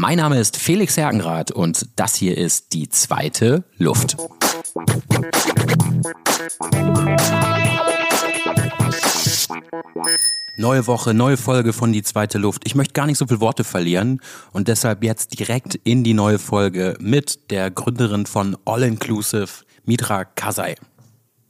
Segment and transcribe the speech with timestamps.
[0.00, 4.16] Mein Name ist Felix Hergenrath und das hier ist die zweite Luft.
[10.56, 12.62] Neue Woche, neue Folge von Die zweite Luft.
[12.64, 16.38] Ich möchte gar nicht so viele Worte verlieren und deshalb jetzt direkt in die neue
[16.38, 19.50] Folge mit der Gründerin von All Inclusive,
[19.84, 20.76] Mitra Kasai.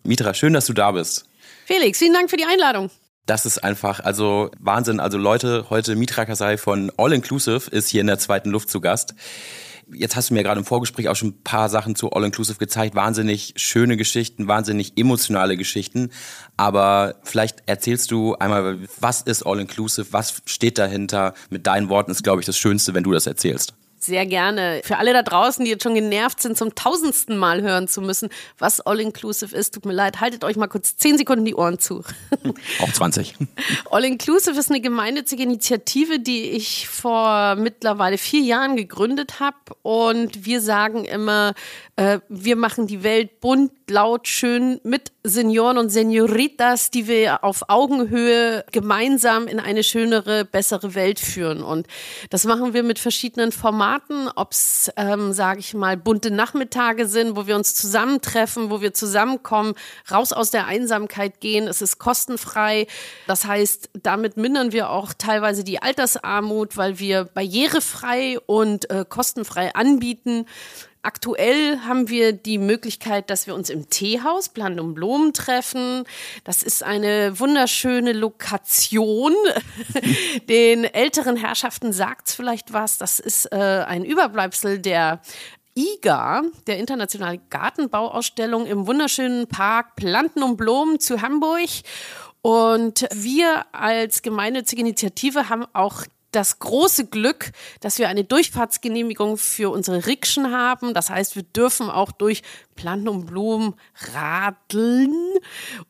[0.03, 1.25] Mitra, schön, dass du da bist.
[1.67, 2.91] Felix, vielen Dank für die Einladung.
[3.31, 4.99] Das ist einfach, also Wahnsinn.
[4.99, 8.81] Also Leute, heute Mitra Kasai von All Inclusive ist hier in der zweiten Luft zu
[8.81, 9.15] Gast.
[9.93, 12.59] Jetzt hast du mir gerade im Vorgespräch auch schon ein paar Sachen zu All Inclusive
[12.59, 12.97] gezeigt.
[12.97, 16.11] Wahnsinnig schöne Geschichten, wahnsinnig emotionale Geschichten.
[16.57, 20.09] Aber vielleicht erzählst du einmal, was ist All Inclusive?
[20.11, 21.35] Was steht dahinter?
[21.51, 23.75] Mit deinen Worten ist, glaube ich, das Schönste, wenn du das erzählst.
[24.03, 24.81] Sehr gerne.
[24.83, 28.31] Für alle da draußen, die jetzt schon genervt sind, zum tausendsten Mal hören zu müssen,
[28.59, 32.03] was All-Inclusive ist, tut mir leid, haltet euch mal kurz zehn Sekunden die Ohren zu.
[32.81, 33.35] Auch 20.
[33.91, 39.59] All-Inclusive ist eine gemeinnützige Initiative, die ich vor mittlerweile vier Jahren gegründet habe.
[39.83, 41.53] Und wir sagen immer,
[41.97, 47.69] äh, wir machen die Welt bunt, laut, schön mit Senioren und Senioritas, die wir auf
[47.69, 51.63] Augenhöhe gemeinsam in eine schönere, bessere Welt führen.
[51.63, 51.87] Und
[52.31, 53.90] das machen wir mit verschiedenen Formaten,
[54.37, 58.95] ob es, ähm, sage ich mal, bunte Nachmittage sind, wo wir uns zusammentreffen, wo wir
[58.95, 59.75] zusammenkommen,
[60.11, 61.67] raus aus der Einsamkeit gehen.
[61.67, 62.87] Es ist kostenfrei.
[63.27, 69.75] Das heißt, damit mindern wir auch teilweise die Altersarmut, weil wir barrierefrei und äh, kostenfrei
[69.75, 70.47] anbieten.
[71.03, 76.05] Aktuell haben wir die Möglichkeit, dass wir uns im Teehaus Plan um Blumen treffen.
[76.45, 79.33] Das ist eine wunderschöne Lokation.
[80.51, 82.99] Den älteren Herrschaften sagt's vielleicht was.
[82.99, 85.23] Das ist äh, ein Überbleibsel der
[85.75, 91.71] IGA, der Internationalen Gartenbauausstellung im wunderschönen Park Planten und Blumen zu Hamburg.
[92.43, 99.69] Und wir als gemeinnützige Initiative haben auch das große Glück, dass wir eine Durchfahrtsgenehmigung für
[99.71, 100.95] unsere Rikschen haben.
[100.95, 102.43] Das heißt, wir dürfen auch durch
[102.77, 103.75] Planten und Blumen
[104.15, 105.13] radeln.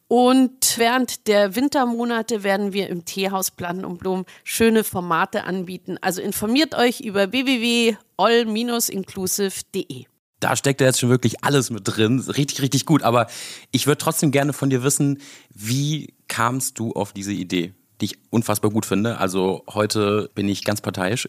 [0.09, 5.99] Und während der Wintermonate werden wir im Teehaus Planten und Blumen schöne Formate anbieten.
[6.01, 10.07] Also informiert euch über www.all-inclusive.de.
[10.41, 12.21] Da steckt ja jetzt schon wirklich alles mit drin.
[12.21, 13.03] Richtig, richtig gut.
[13.03, 13.27] Aber
[13.73, 15.21] ich würde trotzdem gerne von dir wissen,
[15.55, 17.75] wie kamst du auf diese Idee?
[18.01, 19.19] die ich unfassbar gut finde.
[19.19, 21.27] Also heute bin ich ganz parteiisch.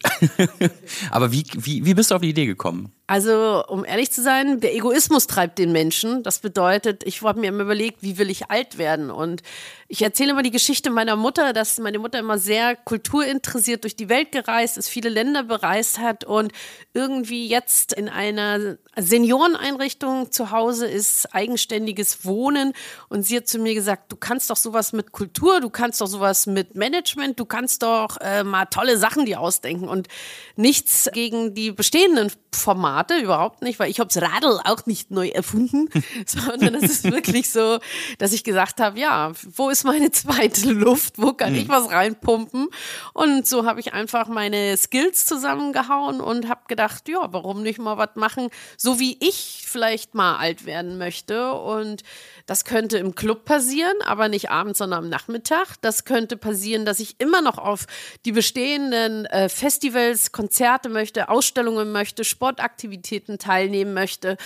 [1.10, 2.92] Aber wie, wie, wie bist du auf die Idee gekommen?
[3.12, 6.22] Also, um ehrlich zu sein, der Egoismus treibt den Menschen.
[6.22, 9.10] Das bedeutet, ich habe mir immer überlegt, wie will ich alt werden?
[9.10, 9.42] Und
[9.86, 14.08] ich erzähle immer die Geschichte meiner Mutter, dass meine Mutter immer sehr kulturinteressiert durch die
[14.08, 16.52] Welt gereist ist, viele Länder bereist hat und
[16.94, 22.72] irgendwie jetzt in einer Senioreneinrichtung zu Hause ist, eigenständiges Wohnen.
[23.10, 26.06] Und sie hat zu mir gesagt, du kannst doch sowas mit Kultur, du kannst doch
[26.06, 30.08] sowas mit Management, du kannst doch äh, mal tolle Sachen dir ausdenken und
[30.56, 35.28] nichts gegen die bestehenden Formate überhaupt nicht, weil ich habe das Radl auch nicht neu
[35.28, 35.88] erfunden,
[36.26, 37.78] sondern es ist wirklich so,
[38.18, 41.68] dass ich gesagt habe, ja, wo ist meine zweite Luft, wo kann ich hm.
[41.70, 42.68] was reinpumpen?
[43.14, 47.96] Und so habe ich einfach meine Skills zusammengehauen und habe gedacht, ja, warum nicht mal
[47.96, 52.02] was machen, so wie ich vielleicht mal alt werden möchte und
[52.46, 55.76] das könnte im Club passieren, aber nicht abends, sondern am Nachmittag.
[55.80, 57.86] Das könnte passieren, dass ich immer noch auf
[58.24, 64.36] die bestehenden äh, Festivals, Konzerte möchte, Ausstellungen möchte, Sportaktivitäten teilnehmen möchte.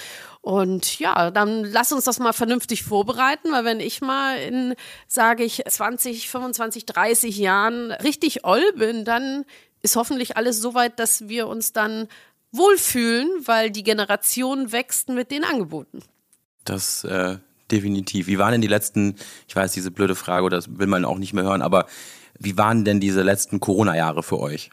[0.41, 4.75] Und ja, dann lass uns das mal vernünftig vorbereiten, weil wenn ich mal in,
[5.09, 9.45] sage ich, 20, 25, 30 Jahren richtig oll bin, dann
[9.83, 12.09] ist hoffentlich alles so weit, dass wir uns dann
[12.53, 16.01] wohlfühlen, weil die Generation wächst mit den Angeboten.
[16.65, 17.39] Das äh,
[17.71, 18.27] definitiv.
[18.27, 19.17] Wie waren denn die letzten,
[19.49, 21.87] ich weiß, diese blöde Frage, das will man auch nicht mehr hören, aber
[22.39, 24.71] wie waren denn diese letzten Corona-Jahre für euch?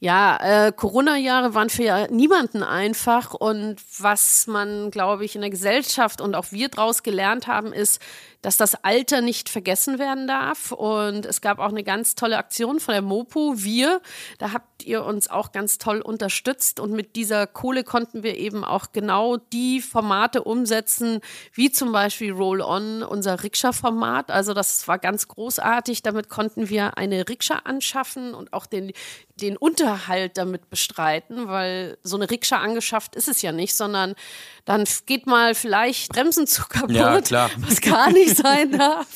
[0.00, 6.20] Ja, äh, Corona-Jahre waren für niemanden einfach und was man, glaube ich, in der Gesellschaft
[6.20, 8.00] und auch wir daraus gelernt haben, ist,
[8.42, 10.72] dass das Alter nicht vergessen werden darf.
[10.72, 14.00] Und es gab auch eine ganz tolle Aktion von der Mopo, wir.
[14.38, 16.80] Da habt ihr uns auch ganz toll unterstützt.
[16.80, 21.20] Und mit dieser Kohle konnten wir eben auch genau die Formate umsetzen,
[21.52, 24.30] wie zum Beispiel Roll-On, unser Rikscha-Format.
[24.30, 26.02] Also das war ganz großartig.
[26.02, 28.92] Damit konnten wir eine Rikscha anschaffen und auch den,
[29.36, 34.14] den Unterhalt damit bestreiten, weil so eine Rikscha angeschafft ist es ja nicht, sondern
[34.64, 37.50] dann geht mal vielleicht Bremsen zu kaputt, ja, klar.
[37.58, 39.06] was gar nicht sein darf.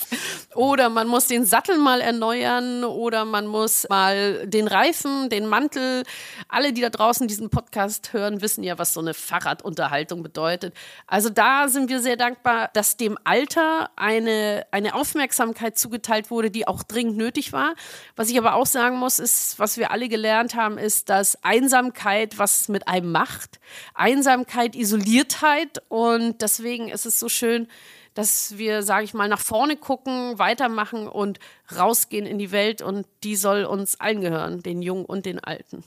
[0.54, 6.02] Oder man muss den Sattel mal erneuern oder man muss mal den Reifen, den Mantel.
[6.48, 10.74] Alle, die da draußen diesen Podcast hören, wissen ja, was so eine Fahrradunterhaltung bedeutet.
[11.06, 16.66] Also da sind wir sehr dankbar, dass dem Alter eine, eine Aufmerksamkeit zugeteilt wurde, die
[16.66, 17.74] auch dringend nötig war.
[18.16, 22.38] Was ich aber auch sagen muss, ist, was wir alle gelernt haben, ist, dass Einsamkeit
[22.38, 23.60] was mit einem macht.
[23.94, 27.68] Einsamkeit, Isoliertheit und deswegen ist es so schön,
[28.16, 31.38] dass wir, sage ich mal, nach vorne gucken, weitermachen und
[31.76, 35.84] rausgehen in die Welt und die soll uns allen gehören, den Jungen und den Alten.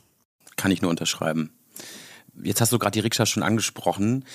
[0.55, 1.51] Kann ich nur unterschreiben.
[2.41, 4.25] Jetzt hast du gerade die Rikscha schon angesprochen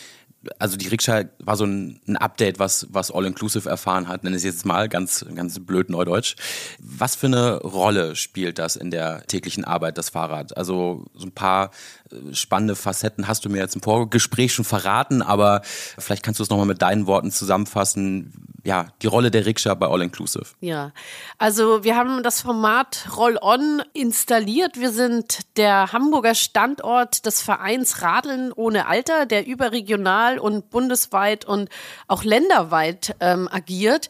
[0.58, 4.40] also die Rikscha war so ein, ein Update, was, was All-Inclusive erfahren hat, nenne ich
[4.40, 6.36] es jetzt mal ganz, ganz blöd neudeutsch.
[6.78, 10.56] Was für eine Rolle spielt das in der täglichen Arbeit, das Fahrrad?
[10.56, 11.70] Also so ein paar
[12.10, 16.44] äh, spannende Facetten hast du mir jetzt im Vorgespräch schon verraten, aber vielleicht kannst du
[16.44, 18.32] es nochmal mit deinen Worten zusammenfassen.
[18.64, 20.46] Ja, die Rolle der Rikscha bei All-Inclusive.
[20.60, 20.92] Ja,
[21.36, 24.80] also wir haben das Format Roll-On installiert.
[24.80, 31.44] Wir sind der Hamburger Standort des Vereins Radeln ohne Alter, der überregional national und bundesweit
[31.44, 31.68] und
[32.08, 34.08] auch länderweit ähm, agiert.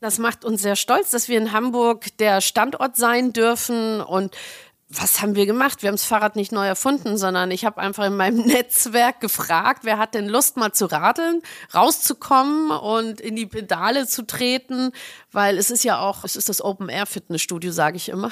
[0.00, 4.36] Das macht uns sehr stolz, dass wir in Hamburg der Standort sein dürfen und
[4.88, 5.82] was haben wir gemacht?
[5.82, 9.80] Wir haben das Fahrrad nicht neu erfunden, sondern ich habe einfach in meinem Netzwerk gefragt,
[9.82, 11.42] wer hat denn Lust mal zu radeln,
[11.74, 14.92] rauszukommen und in die Pedale zu treten,
[15.32, 18.30] weil es ist ja auch, es ist das Open Air Fitnessstudio, sage ich immer.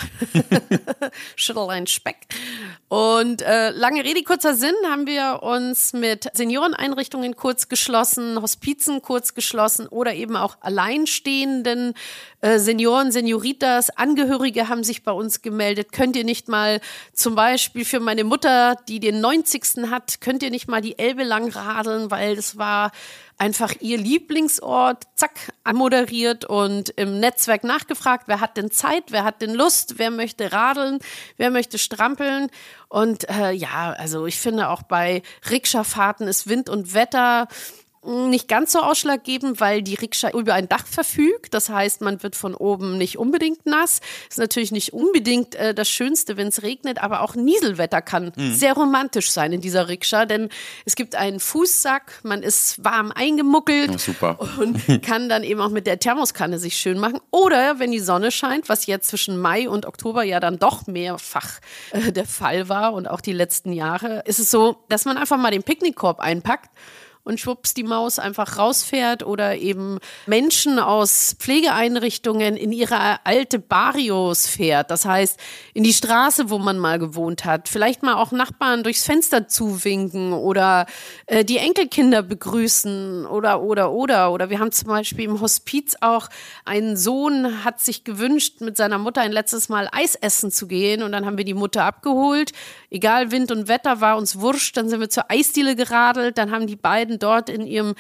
[1.34, 2.28] Schüttel Speck.
[2.94, 9.34] Und äh, lange Rede, kurzer Sinn, haben wir uns mit Senioreneinrichtungen kurz geschlossen, Hospizen kurz
[9.34, 11.94] geschlossen oder eben auch alleinstehenden
[12.40, 15.90] äh, Senioren, Senioritas, Angehörige haben sich bei uns gemeldet.
[15.90, 16.80] Könnt ihr nicht mal
[17.12, 19.90] zum Beispiel für meine Mutter, die den 90.
[19.90, 22.92] hat, könnt ihr nicht mal die Elbe lang radeln, weil das war
[23.38, 29.42] einfach ihr Lieblingsort, zack, moderiert und im Netzwerk nachgefragt, wer hat denn Zeit, wer hat
[29.42, 30.98] denn Lust, wer möchte radeln,
[31.36, 32.48] wer möchte strampeln.
[32.88, 37.48] Und äh, ja, also ich finde auch bei Rikscha-Fahrten ist Wind und Wetter
[38.06, 41.54] nicht ganz so ausschlaggebend, weil die Rikscha über ein Dach verfügt.
[41.54, 44.00] Das heißt, man wird von oben nicht unbedingt nass.
[44.28, 48.54] Ist natürlich nicht unbedingt äh, das Schönste, wenn es regnet, aber auch Nieselwetter kann mhm.
[48.54, 50.48] sehr romantisch sein in dieser Rikscha, denn
[50.84, 54.38] es gibt einen Fußsack, man ist warm eingemuckelt oh, super.
[54.58, 57.20] und kann dann eben auch mit der Thermoskanne sich schön machen.
[57.30, 61.60] Oder wenn die Sonne scheint, was jetzt zwischen Mai und Oktober ja dann doch mehrfach
[61.92, 65.38] äh, der Fall war und auch die letzten Jahre, ist es so, dass man einfach
[65.38, 66.70] mal den Picknickkorb einpackt
[67.24, 74.46] und schwupps die Maus einfach rausfährt oder eben Menschen aus Pflegeeinrichtungen in ihre alte Barrios
[74.46, 74.90] fährt.
[74.90, 75.40] Das heißt,
[75.72, 77.68] in die Straße, wo man mal gewohnt hat.
[77.68, 80.86] Vielleicht mal auch Nachbarn durchs Fenster zuwinken oder
[81.26, 84.30] äh, die Enkelkinder begrüßen oder, oder, oder.
[84.32, 86.28] Oder wir haben zum Beispiel im Hospiz auch
[86.64, 91.02] einen Sohn hat sich gewünscht, mit seiner Mutter ein letztes Mal Eis essen zu gehen
[91.02, 92.52] und dann haben wir die Mutter abgeholt.
[92.94, 96.68] Egal Wind und Wetter war uns wurscht, dann sind wir zur Eisdiele geradelt, dann haben
[96.68, 97.96] die beiden dort in ihrem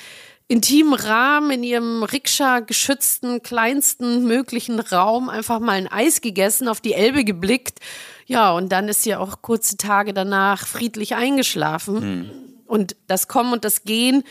[0.46, 6.80] intimen Rahmen, in ihrem Rikscha geschützten, kleinsten möglichen Raum einfach mal ein Eis gegessen, auf
[6.80, 7.80] die Elbe geblickt.
[8.26, 12.00] Ja, und dann ist sie auch kurze Tage danach friedlich eingeschlafen.
[12.00, 12.30] Hm.
[12.68, 14.22] Und das Kommen und das Gehen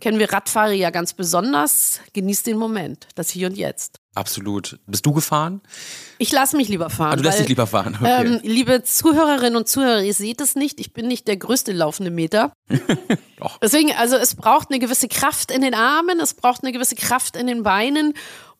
[0.00, 2.00] kennen wir Radfahrer ja ganz besonders.
[2.12, 3.99] Genießt den Moment, das Hier und Jetzt.
[4.14, 4.78] Absolut.
[4.86, 5.60] Bist du gefahren?
[6.18, 7.12] Ich lasse mich lieber fahren.
[7.12, 7.96] Ah, du lässt weil, dich lieber fahren.
[8.00, 8.26] Okay.
[8.26, 10.80] Ähm, liebe Zuhörerinnen und Zuhörer, ihr seht es nicht.
[10.80, 12.52] Ich bin nicht der größte laufende Meter.
[13.62, 17.36] Deswegen, also es braucht eine gewisse Kraft in den Armen, es braucht eine gewisse Kraft
[17.36, 18.14] in den Beinen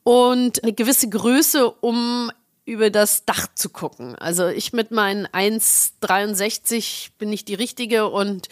[0.05, 2.31] und eine gewisse Größe, um
[2.65, 4.15] über das Dach zu gucken.
[4.15, 8.49] Also ich mit meinen 1,63 bin nicht die Richtige und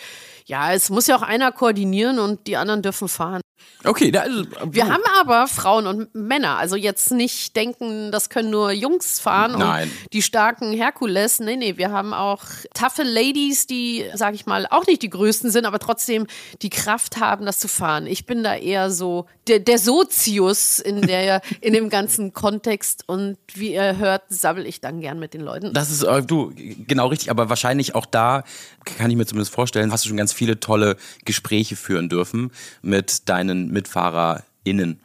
[0.47, 3.41] ja, es muss ja auch einer koordinieren und die anderen dürfen fahren.
[3.85, 6.59] Okay, da ist, wir haben aber Frauen und Männer.
[6.59, 9.89] Also jetzt nicht denken, das können nur Jungs fahren Nein.
[9.89, 11.39] und die starken Herkules.
[11.39, 12.43] Nee, nee, wir haben auch
[12.75, 16.27] taffe Ladies, die, sag ich mal, auch nicht die größten sind, aber trotzdem
[16.61, 18.07] die Kraft haben, das zu fahren.
[18.07, 23.39] Ich bin da eher so der, der Sozius in der in dem ganzen Kontext und
[23.55, 25.73] wie ihr hört, sabbel ich dann gern mit den Leuten.
[25.73, 28.43] Das ist äh, du genau richtig, aber wahrscheinlich auch da
[28.85, 32.51] kann ich mir zumindest vorstellen, hast du schon ganz viele tolle Gespräche führen dürfen
[32.83, 35.01] mit deinen MitfahrerInnen.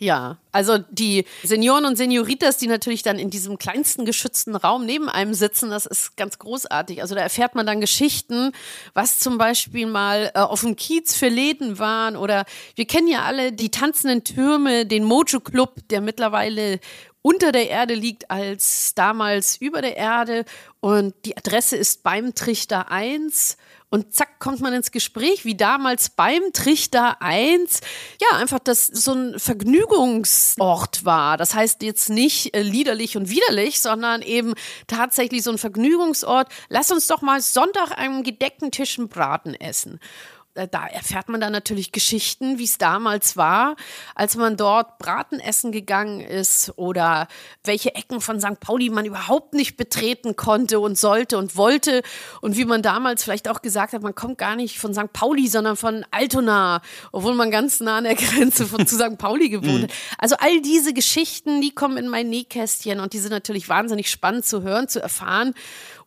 [0.00, 5.08] Ja, also die Senioren und Senioritas, die natürlich dann in diesem kleinsten geschützten Raum neben
[5.08, 7.02] einem sitzen, das ist ganz großartig.
[7.02, 8.52] Also da erfährt man dann Geschichten,
[8.94, 12.44] was zum Beispiel mal äh, auf dem Kiez für Läden waren oder
[12.76, 16.78] wir kennen ja alle die tanzenden Türme, den Mojo Club, der mittlerweile
[17.20, 20.44] unter der Erde liegt als damals über der Erde.
[20.78, 23.56] Und die Adresse ist beim Trichter 1.
[23.90, 27.80] Und zack, kommt man ins Gespräch, wie damals beim Trichter 1.
[28.20, 31.38] Ja, einfach, dass so ein Vergnügungsort war.
[31.38, 34.54] Das heißt jetzt nicht äh, liederlich und widerlich, sondern eben
[34.86, 36.52] tatsächlich so ein Vergnügungsort.
[36.68, 40.00] Lass uns doch mal Sonntag einen gedeckten Tisch Braten essen.
[40.58, 43.76] Äh, da erfährt man dann natürlich Geschichten, wie es damals war,
[44.14, 47.28] als man dort Braten essen gegangen ist oder
[47.64, 48.60] welche Ecken von St.
[48.60, 52.02] Pauli man überhaupt nicht betreten konnte und sollte und wollte
[52.40, 55.12] und wie man damals vielleicht auch gesagt hat, man kommt gar nicht von St.
[55.12, 59.18] Pauli, sondern von Altona, obwohl man ganz nah an der Grenze von, zu St.
[59.18, 59.92] Pauli gewohnt hat.
[60.18, 64.44] Also all diese Geschichten, die kommen in mein Nähkästchen und die sind natürlich wahnsinnig spannend
[64.44, 65.54] zu hören, zu erfahren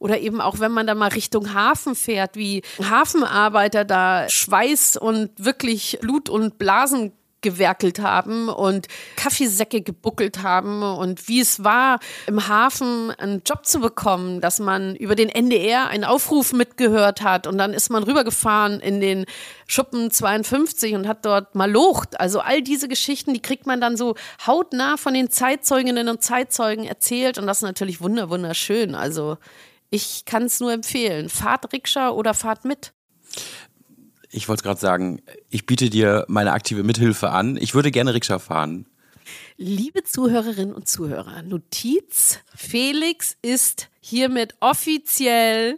[0.02, 5.30] oder eben auch, wenn man da mal Richtung Hafen fährt, wie Hafenarbeiter da Schweiß und
[5.38, 12.48] wirklich Blut und Blasen gewerkelt haben und Kaffeesäcke gebuckelt haben und wie es war, im
[12.48, 17.58] Hafen einen Job zu bekommen, dass man über den NDR einen Aufruf mitgehört hat und
[17.58, 19.26] dann ist man rübergefahren in den
[19.68, 22.20] Schuppen 52 und hat dort mal locht.
[22.20, 26.86] Also all diese Geschichten, die kriegt man dann so hautnah von den Zeitzeuginnen und Zeitzeugen
[26.86, 28.96] erzählt und das ist natürlich wunder wunderschön.
[28.96, 29.38] Also
[29.90, 31.28] ich kann es nur empfehlen.
[31.28, 32.94] Fahrt Rikscha oder fahrt mit.
[34.34, 37.58] Ich wollte gerade sagen, ich biete dir meine aktive Mithilfe an.
[37.58, 38.86] Ich würde gerne Rikscha fahren.
[39.58, 45.78] Liebe Zuhörerinnen und Zuhörer, Notiz, Felix ist hiermit offiziell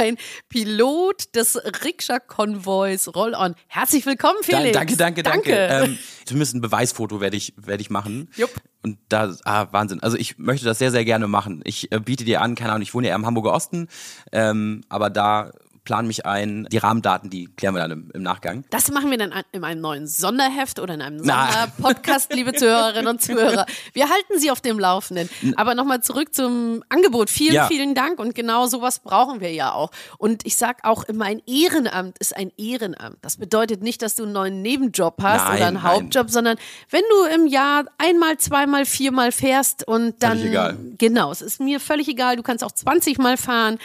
[0.00, 0.16] ein
[0.48, 3.54] Pilot des Rikscha-Konvois Roll-On.
[3.68, 4.72] Herzlich willkommen, Felix.
[4.72, 5.50] Da, danke, danke, danke.
[5.68, 5.84] danke.
[5.92, 8.30] Ähm, zumindest ein Beweisfoto werde ich, werde ich machen.
[8.36, 8.50] Jupp.
[8.82, 10.00] Und da, ah, Wahnsinn.
[10.00, 11.60] Also ich möchte das sehr, sehr gerne machen.
[11.64, 13.88] Ich äh, biete dir an, keine Ahnung, ich wohne ja im Hamburger Osten,
[14.32, 15.52] ähm, aber da
[15.86, 16.66] plan mich ein.
[16.70, 18.64] Die Rahmendaten, die klären wir dann im, im Nachgang.
[18.70, 23.22] Das machen wir dann in einem neuen Sonderheft oder in einem Sonderpodcast, liebe Zuhörerinnen und
[23.22, 23.64] Zuhörer.
[23.94, 25.30] Wir halten Sie auf dem Laufenden.
[25.56, 27.30] Aber nochmal zurück zum Angebot.
[27.30, 27.66] Vielen, ja.
[27.68, 28.18] vielen Dank.
[28.18, 29.92] Und genau sowas brauchen wir ja auch.
[30.18, 33.18] Und ich sage auch immer, ein Ehrenamt ist ein Ehrenamt.
[33.22, 35.84] Das bedeutet nicht, dass du einen neuen Nebenjob hast nein, oder einen nein.
[35.84, 36.56] Hauptjob, sondern
[36.90, 40.38] wenn du im Jahr einmal, zweimal, viermal fährst und dann.
[40.38, 40.76] Völlig egal.
[40.98, 42.34] Genau, es ist mir völlig egal.
[42.34, 43.78] Du kannst auch 20 Mal fahren.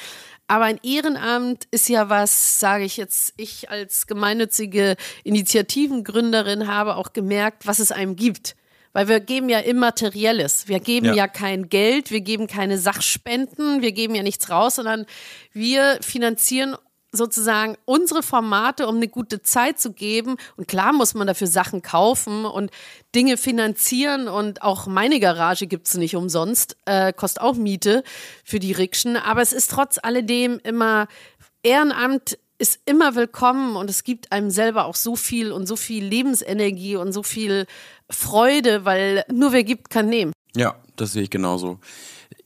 [0.52, 7.14] Aber ein Ehrenamt ist ja was, sage ich jetzt, ich als gemeinnützige Initiativengründerin habe auch
[7.14, 8.58] gemerkt, was es einem gibt.
[8.92, 10.68] Weil wir geben ja Immaterielles.
[10.68, 11.14] Wir geben ja.
[11.14, 15.06] ja kein Geld, wir geben keine Sachspenden, wir geben ja nichts raus, sondern
[15.54, 16.76] wir finanzieren
[17.12, 20.38] sozusagen unsere Formate, um eine gute Zeit zu geben.
[20.56, 22.72] Und klar muss man dafür Sachen kaufen und
[23.14, 24.28] Dinge finanzieren.
[24.28, 28.04] Und auch meine Garage gibt es nicht umsonst, äh, kostet auch Miete
[28.44, 29.18] für die Rikschen.
[29.18, 31.08] Aber es ist trotz alledem immer
[31.64, 36.06] Ehrenamt ist immer willkommen und es gibt einem selber auch so viel und so viel
[36.06, 37.66] Lebensenergie und so viel
[38.10, 40.32] Freude, weil nur wer gibt, kann nehmen.
[40.56, 41.80] Ja, das sehe ich genauso.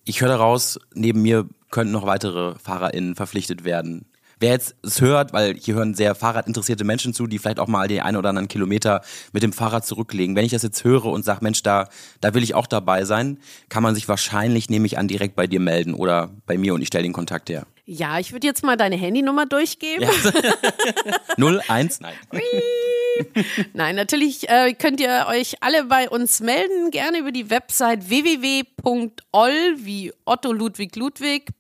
[0.06, 4.06] Ich höre daraus, neben mir könnten noch weitere FahrerInnen verpflichtet werden
[4.40, 7.88] wer jetzt es hört, weil hier hören sehr fahrradinteressierte Menschen zu, die vielleicht auch mal
[7.88, 9.02] den einen oder anderen Kilometer
[9.34, 10.36] mit dem Fahrrad zurücklegen.
[10.36, 11.90] Wenn ich das jetzt höre und sage, Mensch, da,
[12.22, 13.40] da will ich auch dabei sein,
[13.70, 16.82] kann man sich wahrscheinlich, nehme ich an, direkt bei dir melden oder bei mir und
[16.82, 17.66] ich stelle den Kontakt her.
[17.88, 20.02] Ja, ich würde jetzt mal deine Handynummer durchgeben.
[20.02, 20.10] Ja.
[21.68, 22.00] 01?
[22.00, 22.14] Nein.
[23.74, 29.76] Nein, natürlich äh, könnt ihr euch alle bei uns melden, gerne über die Website www.oll
[29.78, 31.52] wie Otto Ludwig Ludwig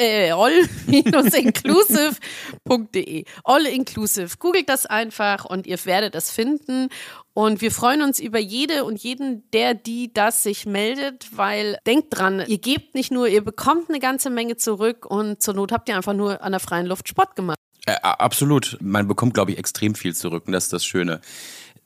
[0.00, 3.24] äh, all-inclusive.de.
[3.44, 4.38] All inclusive.
[4.38, 6.88] Googelt das einfach und ihr werdet es finden.
[7.34, 12.06] Und wir freuen uns über jede und jeden, der, die das sich meldet, weil denkt
[12.10, 15.88] dran, ihr gebt nicht nur, ihr bekommt eine ganze Menge zurück und zur Not habt
[15.88, 17.58] ihr einfach nur an der freien Luft Sport gemacht.
[17.86, 18.76] Äh, absolut.
[18.80, 21.20] Man bekommt, glaube ich, extrem viel zurück und das ist das Schöne.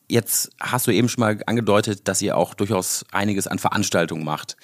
[0.07, 4.57] Jetzt hast du eben schon mal angedeutet, dass ihr auch durchaus einiges an Veranstaltungen macht.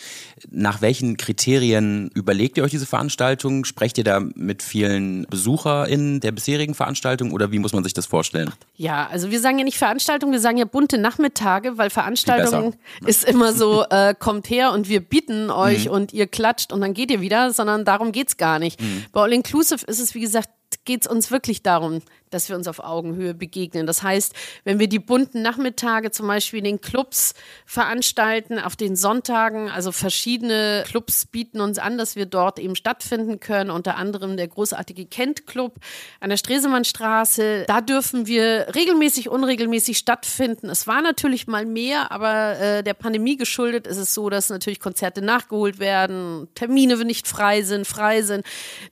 [0.50, 3.64] Nach welchen Kriterien überlegt ihr euch diese Veranstaltungen?
[3.64, 8.04] Sprecht ihr da mit vielen BesucherInnen der bisherigen Veranstaltung oder wie muss man sich das
[8.04, 8.52] vorstellen?
[8.76, 12.74] Ja, also wir sagen ja nicht Veranstaltungen, wir sagen ja bunte Nachmittage, weil Veranstaltung
[13.06, 15.92] ist immer so, äh, kommt her und wir bieten euch mhm.
[15.92, 18.80] und ihr klatscht und dann geht ihr wieder, sondern darum geht's gar nicht.
[18.80, 19.06] Mhm.
[19.12, 20.50] Bei All Inclusive ist es, wie gesagt,
[20.84, 23.86] geht es uns wirklich darum, dass wir uns auf Augenhöhe begegnen.
[23.86, 24.34] Das heißt,
[24.64, 27.34] wenn wir die bunten Nachmittage zum Beispiel in den Clubs
[27.66, 33.40] veranstalten, auf den Sonntagen, also verschiedene Clubs bieten uns an, dass wir dort eben stattfinden
[33.40, 35.78] können, unter anderem der großartige Kent Club
[36.20, 37.64] an der Stresemannstraße.
[37.66, 40.70] Da dürfen wir regelmäßig, unregelmäßig stattfinden.
[40.70, 44.80] Es war natürlich mal mehr, aber äh, der Pandemie geschuldet ist es so, dass natürlich
[44.80, 48.44] Konzerte nachgeholt werden, Termine nicht frei sind, frei sind.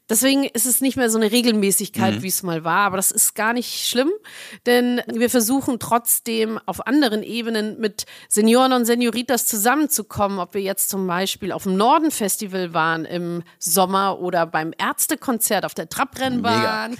[0.08, 2.22] Deswegen ist es nicht mehr so eine Regelmäßigkeit mhm.
[2.22, 2.86] wie es mal war.
[2.86, 4.10] Aber das ist gar nicht schlimm,
[4.66, 10.38] denn wir versuchen trotzdem auf anderen Ebenen mit Senioren und Senioritas zusammenzukommen.
[10.38, 15.74] Ob wir jetzt zum Beispiel auf dem Norden-Festival waren im Sommer oder beim Ärztekonzert auf
[15.74, 16.90] der Trabrennbahn.
[16.90, 16.98] Mega.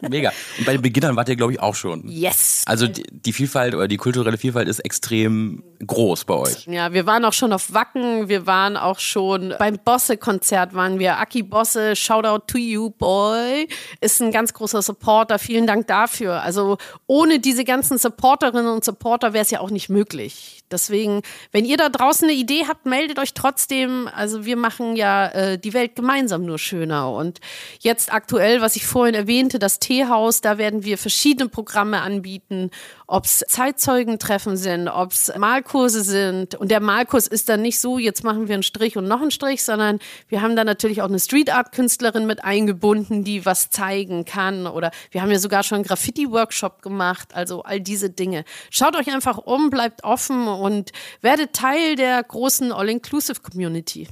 [0.08, 0.32] Mega.
[0.58, 2.06] Und bei den Beginnern wart ihr, glaube ich, auch schon.
[2.08, 2.64] Yes.
[2.66, 6.66] Also die, die Vielfalt oder die kulturelle Vielfalt ist extrem groß bei euch.
[6.66, 11.18] Ja, wir waren auch schon auf Wacken, wir waren auch schon beim Bosse-Konzert waren wir.
[11.18, 13.68] Aki Bosse, Shoutout to you, boy,
[14.00, 14.82] ist ein ganz großer
[15.22, 15.38] Supporter.
[15.38, 16.42] Vielen Dank dafür.
[16.42, 20.64] Also ohne diese ganzen Supporterinnen und Supporter wäre es ja auch nicht möglich.
[20.70, 24.08] Deswegen, wenn ihr da draußen eine Idee habt, meldet euch trotzdem.
[24.14, 27.12] Also wir machen ja äh, die Welt gemeinsam nur schöner.
[27.12, 27.40] Und
[27.80, 32.70] jetzt aktuell, was ich vorhin erwähnte, das Teehaus, da werden wir verschiedene Programme anbieten
[33.12, 36.54] ob es Zeitzeugentreffen sind, ob es Malkurse sind.
[36.54, 39.30] Und der Malkurs ist dann nicht so, jetzt machen wir einen Strich und noch einen
[39.30, 43.68] Strich, sondern wir haben dann natürlich auch eine Street Art Künstlerin mit eingebunden, die was
[43.68, 44.66] zeigen kann.
[44.66, 47.34] Oder wir haben ja sogar schon einen Graffiti-Workshop gemacht.
[47.34, 48.46] Also all diese Dinge.
[48.70, 54.08] Schaut euch einfach um, bleibt offen und werdet Teil der großen All-Inclusive Community.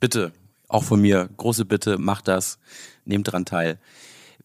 [0.00, 0.32] Bitte,
[0.68, 2.58] auch von mir, große Bitte, macht das,
[3.04, 3.78] nehmt daran teil.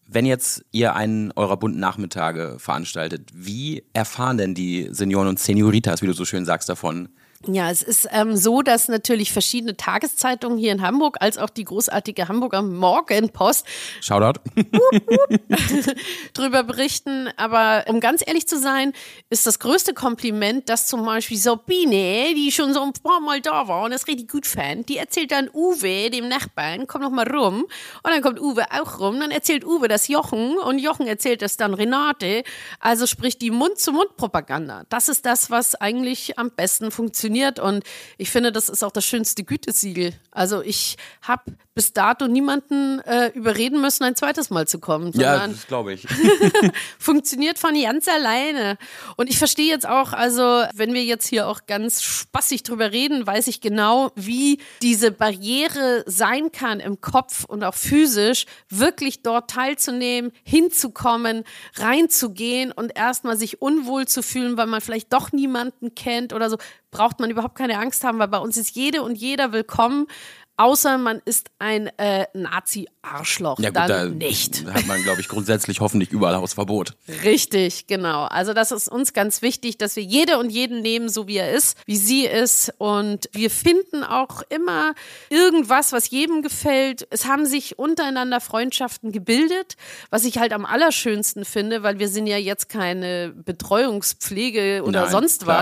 [0.06, 6.02] Wenn jetzt ihr einen eurer bunten Nachmittage veranstaltet, wie erfahren denn die Senioren und Senioritas,
[6.02, 7.08] wie du so schön sagst, davon?
[7.46, 11.64] Ja, es ist ähm, so, dass natürlich verschiedene Tageszeitungen hier in Hamburg, als auch die
[11.64, 13.66] großartige Hamburger Morgenpost,
[14.00, 14.40] Shoutout,
[16.32, 17.28] drüber berichten.
[17.36, 18.94] Aber um ganz ehrlich zu sein,
[19.28, 23.68] ist das größte Kompliment, dass zum Beispiel Sabine, die schon so ein paar Mal da
[23.68, 27.28] war und das richtig gut fand, die erzählt dann Uwe, dem Nachbarn, komm noch mal
[27.30, 27.64] rum.
[28.02, 29.20] Und dann kommt Uwe auch rum.
[29.20, 32.42] Dann erzählt Uwe das Jochen und Jochen erzählt das dann Renate.
[32.80, 34.84] Also sprich die Mund-zu-Mund-Propaganda.
[34.88, 37.58] Das ist das, was eigentlich am besten funktioniert funktioniert.
[37.58, 37.84] Und
[38.18, 40.12] ich finde, das ist auch das schönste Gütesiegel.
[40.30, 41.44] Also ich habe
[41.74, 45.10] bis dato niemanden äh, überreden müssen, ein zweites Mal zu kommen.
[45.14, 46.06] Ja, das glaube ich.
[46.98, 48.78] funktioniert von ganz alleine.
[49.16, 53.26] Und ich verstehe jetzt auch, also wenn wir jetzt hier auch ganz spaßig drüber reden,
[53.26, 59.50] weiß ich genau, wie diese Barriere sein kann im Kopf und auch physisch, wirklich dort
[59.50, 61.44] teilzunehmen, hinzukommen,
[61.76, 66.56] reinzugehen und erstmal sich unwohl zu fühlen, weil man vielleicht doch niemanden kennt oder so
[66.94, 70.06] braucht man überhaupt keine Angst haben, weil bei uns ist jede und jeder willkommen.
[70.56, 73.58] Außer man ist ein äh, Nazi-Arschloch.
[73.58, 74.64] Ja, gut, dann da nicht.
[74.66, 76.94] Hat man, glaube ich, grundsätzlich hoffentlich überall Hausverbot.
[77.24, 78.26] Richtig, genau.
[78.26, 81.50] Also das ist uns ganz wichtig, dass wir jede und jeden nehmen, so wie er
[81.50, 82.72] ist, wie sie ist.
[82.78, 84.94] Und wir finden auch immer
[85.28, 87.08] irgendwas, was jedem gefällt.
[87.10, 89.76] Es haben sich untereinander Freundschaften gebildet,
[90.10, 95.10] was ich halt am allerschönsten finde, weil wir sind ja jetzt keine Betreuungspflege oder Nein,
[95.10, 95.58] sonst klar.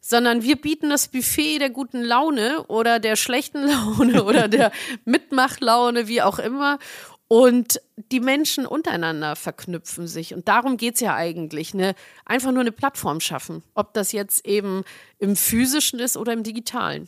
[0.00, 4.72] Sondern wir bieten das Buffet der guten Laune oder der schlechten Laune oder der
[5.04, 6.78] Mitmachlaune, wie auch immer.
[7.28, 10.34] Und die Menschen untereinander verknüpfen sich.
[10.34, 11.74] Und darum geht es ja eigentlich.
[11.74, 11.94] Ne?
[12.24, 13.62] Einfach nur eine Plattform schaffen.
[13.74, 14.82] Ob das jetzt eben
[15.18, 17.06] im physischen ist oder im digitalen.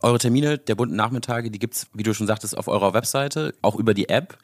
[0.00, 3.54] Eure Termine der bunten Nachmittage, die gibt es, wie du schon sagtest, auf eurer Webseite,
[3.62, 4.38] auch über die App.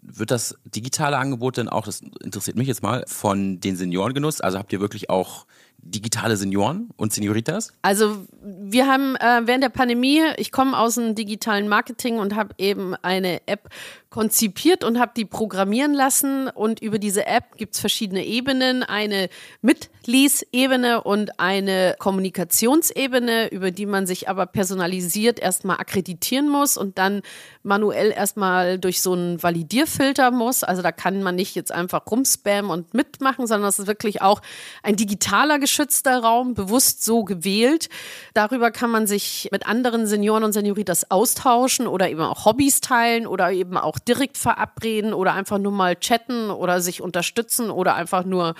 [0.00, 4.42] Wird das digitale Angebot denn auch, das interessiert mich jetzt mal, von den Senioren genutzt?
[4.42, 5.46] Also habt ihr wirklich auch
[5.82, 7.72] digitale Senioren und Senioritas?
[7.82, 12.54] Also wir haben äh, während der Pandemie, ich komme aus dem digitalen Marketing und habe
[12.58, 13.68] eben eine App
[14.12, 16.48] konzipiert und habe die programmieren lassen.
[16.48, 18.82] Und über diese App gibt es verschiedene Ebenen.
[18.82, 19.30] Eine
[19.62, 27.22] Mitlies-Ebene und eine Kommunikationsebene, über die man sich aber personalisiert erstmal akkreditieren muss und dann
[27.62, 30.62] manuell erstmal durch so einen Validierfilter muss.
[30.62, 34.42] Also da kann man nicht jetzt einfach rumspammen und mitmachen, sondern es ist wirklich auch
[34.82, 37.88] ein digitaler geschützter Raum, bewusst so gewählt.
[38.34, 43.26] Darüber kann man sich mit anderen Senioren und Senioritas austauschen oder eben auch Hobbys teilen
[43.26, 48.24] oder eben auch direkt verabreden oder einfach nur mal chatten oder sich unterstützen oder einfach
[48.24, 48.54] nur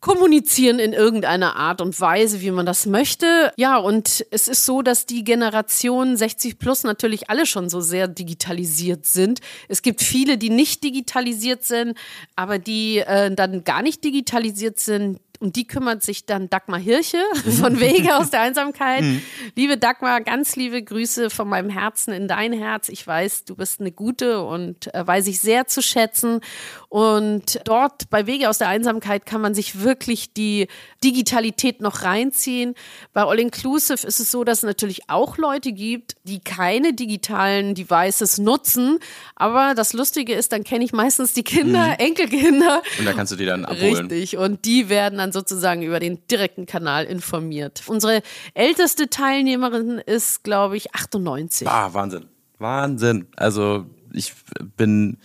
[0.00, 3.52] kommunizieren in irgendeiner Art und Weise, wie man das möchte.
[3.56, 8.06] Ja, und es ist so, dass die Generation 60 plus natürlich alle schon so sehr
[8.06, 9.40] digitalisiert sind.
[9.68, 11.96] Es gibt viele, die nicht digitalisiert sind,
[12.36, 17.18] aber die äh, dann gar nicht digitalisiert sind, um die kümmert sich dann Dagmar Hirche
[17.60, 19.02] von Wege aus der Einsamkeit.
[19.02, 19.22] Mhm.
[19.54, 22.88] Liebe Dagmar, ganz liebe Grüße von meinem Herzen in dein Herz.
[22.88, 26.40] Ich weiß, du bist eine gute und äh, weiß ich sehr zu schätzen.
[26.88, 30.68] Und dort bei Wege aus der Einsamkeit kann man sich wirklich die
[31.04, 32.74] Digitalität noch reinziehen.
[33.12, 37.74] Bei All Inclusive ist es so, dass es natürlich auch Leute gibt, die keine digitalen
[37.74, 38.98] Devices nutzen.
[39.34, 41.94] Aber das Lustige ist, dann kenne ich meistens die Kinder, mhm.
[41.98, 42.82] Enkelkinder.
[42.98, 44.06] Und da kannst du die dann abholen.
[44.06, 44.36] Richtig.
[44.36, 47.82] Und die werden dann sozusagen über den direkten Kanal informiert.
[47.86, 48.22] Unsere
[48.54, 51.68] älteste Teilnehmerin ist, glaube ich, 98.
[51.68, 52.26] Ah, Wahnsinn.
[52.58, 53.26] Wahnsinn.
[53.36, 54.32] Also ich
[54.76, 55.18] bin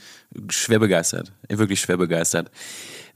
[0.50, 1.32] schwer begeistert.
[1.48, 2.52] Wirklich schwer begeistert.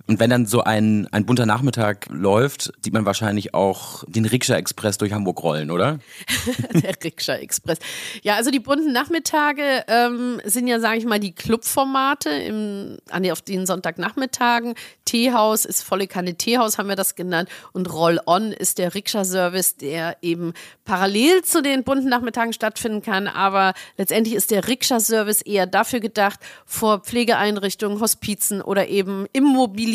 [0.08, 5.00] Und wenn dann so ein, ein bunter Nachmittag läuft, sieht man wahrscheinlich auch den Rikscha-Express
[5.00, 6.00] durch Hamburg rollen, oder?
[6.74, 7.80] Der Rikscha-Express.
[8.22, 13.30] Ja, also die bunten Nachmittage ähm, sind ja, sage ich mal, die Clubformate im, an,
[13.32, 14.76] auf den Sonntagnachmittagen.
[15.06, 17.50] Teehaus ist volle Kanne Teehaus, haben wir das genannt.
[17.74, 23.28] Und Roll-On ist der Rikscha-Service, der eben parallel zu den bunten Nachmittagen stattfinden kann.
[23.28, 29.95] Aber letztendlich ist der Rikscha-Service eher dafür gedacht, vor Pflegeeinrichtungen, Hospizen oder eben Immobilien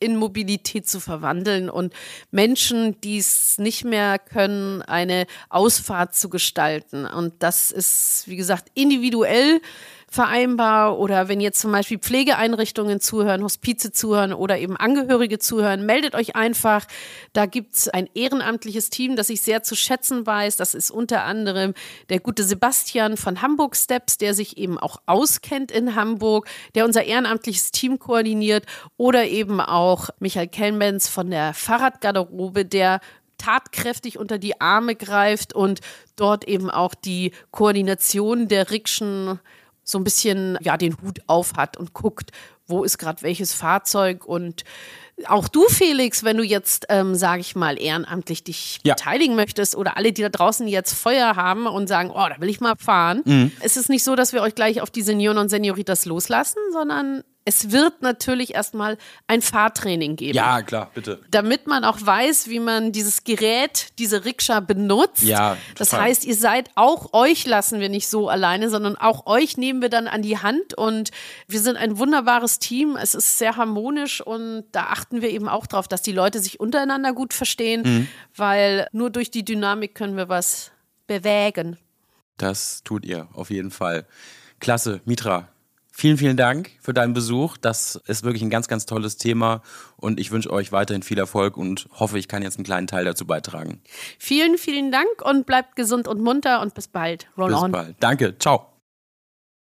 [0.00, 1.92] in Mobilität zu verwandeln und
[2.30, 7.06] Menschen, die es nicht mehr können, eine Ausfahrt zu gestalten.
[7.06, 9.60] Und das ist, wie gesagt, individuell
[10.12, 16.16] vereinbar oder wenn jetzt zum Beispiel Pflegeeinrichtungen zuhören, Hospize zuhören oder eben Angehörige zuhören, meldet
[16.16, 16.84] euch einfach.
[17.32, 20.56] Da gibt es ein ehrenamtliches Team, das ich sehr zu schätzen weiß.
[20.56, 21.74] Das ist unter anderem
[22.08, 27.04] der gute Sebastian von Hamburg Steps, der sich eben auch auskennt in Hamburg, der unser
[27.04, 32.98] ehrenamtliches Team koordiniert oder eben auch Michael Kelmens von der Fahrradgarderobe, der
[33.38, 35.80] tatkräftig unter die Arme greift und
[36.16, 39.38] dort eben auch die Koordination der Rikschen
[39.90, 42.30] so ein bisschen ja den Hut auf hat und guckt,
[42.66, 44.64] wo ist gerade welches Fahrzeug und
[45.26, 48.94] auch du, Felix, wenn du jetzt, ähm, sage ich mal, ehrenamtlich dich ja.
[48.94, 52.48] beteiligen möchtest oder alle, die da draußen jetzt Feuer haben und sagen, oh, da will
[52.48, 53.52] ich mal fahren, mhm.
[53.62, 57.22] ist es nicht so, dass wir euch gleich auf die Senioren und Senioritas loslassen, sondern
[57.44, 60.36] es wird natürlich erstmal ein Fahrtraining geben.
[60.36, 61.20] Ja, klar, bitte.
[61.30, 65.22] Damit man auch weiß, wie man dieses Gerät, diese Rikscha benutzt.
[65.22, 65.54] Ja.
[65.54, 65.74] Total.
[65.76, 69.80] Das heißt, ihr seid auch euch lassen wir nicht so alleine, sondern auch euch nehmen
[69.80, 71.10] wir dann an die Hand und
[71.48, 72.96] wir sind ein wunderbares Team.
[72.96, 76.60] Es ist sehr harmonisch und da achten wir eben auch darauf, dass die Leute sich
[76.60, 78.08] untereinander gut verstehen, mhm.
[78.36, 80.72] weil nur durch die Dynamik können wir was
[81.06, 81.78] bewägen.
[82.36, 84.06] Das tut ihr auf jeden Fall.
[84.60, 85.48] Klasse, Mitra.
[85.92, 87.56] Vielen, vielen Dank für deinen Besuch.
[87.56, 89.62] Das ist wirklich ein ganz, ganz tolles Thema
[89.96, 93.04] und ich wünsche euch weiterhin viel Erfolg und hoffe, ich kann jetzt einen kleinen Teil
[93.04, 93.80] dazu beitragen.
[94.18, 97.28] Vielen, vielen Dank und bleibt gesund und munter und bis bald.
[97.36, 97.72] Roll bis on.
[97.72, 97.96] Bald.
[98.00, 98.38] Danke.
[98.38, 98.69] Ciao.